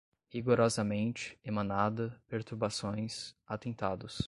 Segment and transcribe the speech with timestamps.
[0.33, 4.19] rigorosamente, emanada, perturbações, atentados